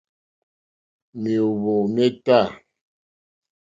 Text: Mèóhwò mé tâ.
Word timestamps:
Mèóhwò 1.21 1.73
mé 1.93 2.05
tâ. 2.25 2.39